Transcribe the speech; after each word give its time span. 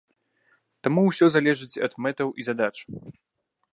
Таму 0.87 1.03
усё 1.09 1.25
залежыць 1.35 1.81
ад 1.89 1.97
мэтаў 2.07 2.33
і 2.41 2.47
задач. 2.49 2.75